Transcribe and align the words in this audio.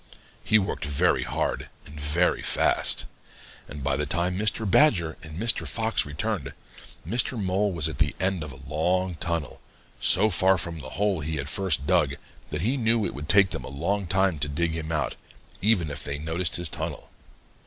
He 0.43 0.57
worked 0.57 0.83
very 0.85 1.21
hard 1.21 1.69
and 1.85 1.99
very 1.99 2.41
fast, 2.41 3.05
and 3.67 3.83
by 3.83 3.95
the 3.97 4.07
time 4.07 4.35
Mr. 4.35 4.67
Badger 4.67 5.15
and 5.21 5.39
Mr. 5.39 5.67
Fox 5.67 6.07
returned, 6.07 6.53
Mr. 7.07 7.39
Mole 7.39 7.71
was 7.71 7.87
at 7.87 7.99
the 7.99 8.15
end 8.19 8.43
of 8.43 8.51
a 8.51 8.67
long 8.67 9.13
tunnel, 9.13 9.61
so 9.99 10.31
far 10.31 10.57
from 10.57 10.79
the 10.79 10.89
hole 10.97 11.19
he 11.19 11.35
had 11.35 11.47
first 11.49 11.85
dug 11.85 12.15
that 12.49 12.61
he 12.61 12.77
knew 12.77 13.05
it 13.05 13.13
would 13.13 13.29
take 13.29 13.51
them 13.51 13.63
a 13.63 13.67
long 13.69 14.07
time 14.07 14.39
to 14.39 14.47
dig 14.49 14.71
him 14.71 14.91
out, 14.91 15.17
even 15.61 15.91
if 15.91 16.03
they 16.03 16.17
noticed 16.17 16.55
his 16.55 16.67
tunnel. 16.67 17.11